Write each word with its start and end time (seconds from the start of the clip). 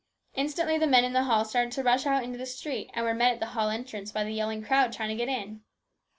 Instantly 0.33 0.79
the 0.79 0.87
men 0.87 1.03
in 1.05 1.13
the 1.13 1.25
hall 1.25 1.45
started 1.45 1.71
to 1.73 1.83
rush 1.83 2.07
out 2.07 2.23
into 2.23 2.39
the 2.39 2.47
street, 2.47 2.89
and 2.95 3.05
were 3.05 3.13
met 3.13 3.33
at 3.33 3.39
the 3.39 3.45
hall 3.53 3.69
entrance 3.69 4.11
by 4.11 4.23
the 4.23 4.31
yelling 4.33 4.63
crowd 4.63 4.91
trying 4.91 5.09
to 5.09 5.15
get 5.25 5.29
in. 5.29 5.61